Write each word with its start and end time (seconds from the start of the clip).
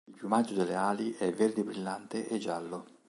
Il 0.09 0.15
piumaggio 0.15 0.55
delle 0.55 0.73
ali 0.73 1.11
è 1.13 1.31
verde 1.31 1.63
brillante 1.63 2.27
e 2.27 2.39
giallo. 2.39 2.85